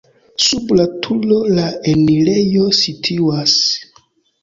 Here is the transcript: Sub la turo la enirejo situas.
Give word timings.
Sub 0.45 0.73
la 0.79 0.85
turo 1.07 1.37
la 1.59 1.67
enirejo 1.93 2.67
situas. 2.83 3.57